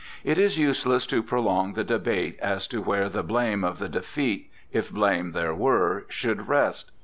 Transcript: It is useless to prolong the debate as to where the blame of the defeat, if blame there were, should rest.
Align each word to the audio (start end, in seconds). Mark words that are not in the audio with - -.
It 0.23 0.39
is 0.39 0.57
useless 0.57 1.05
to 1.05 1.21
prolong 1.21 1.73
the 1.73 1.83
debate 1.83 2.39
as 2.39 2.67
to 2.69 2.81
where 2.81 3.07
the 3.07 3.21
blame 3.21 3.63
of 3.63 3.77
the 3.77 3.87
defeat, 3.87 4.49
if 4.71 4.89
blame 4.91 5.29
there 5.33 5.53
were, 5.53 6.07
should 6.09 6.47
rest. 6.47 6.91